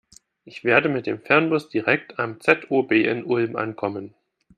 Ich 0.45 0.63
werde 0.63 0.89
mit 0.89 1.05
dem 1.05 1.19
Fernbus 1.21 1.69
direkt 1.69 2.17
am 2.17 2.39
ZOB 2.39 2.91
in 2.93 3.23
Ulm 3.23 3.55
ankommen. 3.55 4.15